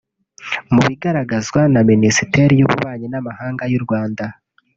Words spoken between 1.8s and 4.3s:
Minisiteri y’Ububanyi n’Amahanga y’u Rwanda